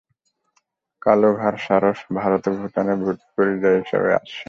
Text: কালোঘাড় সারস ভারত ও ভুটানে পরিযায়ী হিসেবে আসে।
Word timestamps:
কালোঘাড় 1.01 1.57
সারস 1.65 1.99
ভারত 2.17 2.43
ও 2.49 2.53
ভুটানে 2.57 2.93
পরিযায়ী 3.35 3.77
হিসেবে 3.81 4.09
আসে। 4.19 4.37